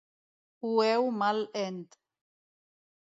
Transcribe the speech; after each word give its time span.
Ho 0.69 0.71
heu 0.85 1.05
mal 1.19 1.43
ent 1.65 1.87